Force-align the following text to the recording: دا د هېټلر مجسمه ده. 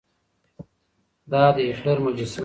دا 1.31 1.43
د 1.55 1.57
هېټلر 1.67 1.97
مجسمه 2.05 2.29
ده. 2.31 2.39